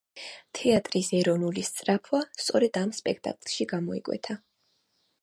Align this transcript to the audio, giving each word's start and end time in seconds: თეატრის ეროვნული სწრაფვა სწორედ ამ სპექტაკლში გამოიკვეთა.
თეატრის 0.59 1.09
ეროვნული 1.17 1.65
სწრაფვა 1.69 2.23
სწორედ 2.45 2.83
ამ 2.85 2.97
სპექტაკლში 3.03 3.71
გამოიკვეთა. 3.75 4.43